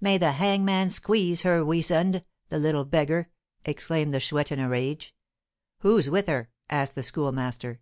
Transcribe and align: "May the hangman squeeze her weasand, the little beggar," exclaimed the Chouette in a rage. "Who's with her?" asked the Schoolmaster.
"May 0.00 0.16
the 0.16 0.32
hangman 0.32 0.88
squeeze 0.88 1.42
her 1.42 1.62
weasand, 1.62 2.24
the 2.48 2.58
little 2.58 2.86
beggar," 2.86 3.28
exclaimed 3.66 4.14
the 4.14 4.20
Chouette 4.20 4.50
in 4.50 4.58
a 4.58 4.70
rage. 4.70 5.14
"Who's 5.80 6.08
with 6.08 6.28
her?" 6.28 6.48
asked 6.70 6.94
the 6.94 7.02
Schoolmaster. 7.02 7.80